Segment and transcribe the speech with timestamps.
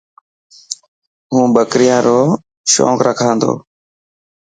[1.33, 2.19] مون ٻڪريان رو
[2.71, 3.51] شونق رکا تو.